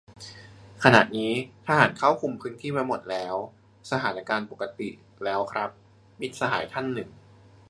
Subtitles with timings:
[0.83, 1.31] "ขณะนี้
[1.65, 3.35] ทหารเข้าคุมพื้นที่ไว้หมดแล้ว
[3.91, 4.89] สถานการณ์ปกติ
[5.23, 5.69] แล้วครับ"-
[6.19, 7.09] มิตรสหายท่านหนึ่ง